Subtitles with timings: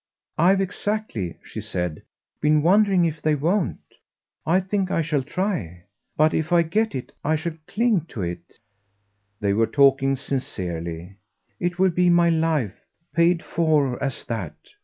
[0.39, 2.01] "I've exactly," she said,
[2.41, 3.77] "been wondering if they won't.
[4.47, 5.83] I think I shall try.
[6.17, 8.55] But if I get it I shall cling to it."
[9.39, 11.17] They were talking sincerely.
[11.59, 12.83] "It will be my life
[13.13, 14.55] paid for as that.